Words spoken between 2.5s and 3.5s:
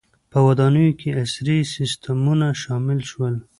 شامل شول.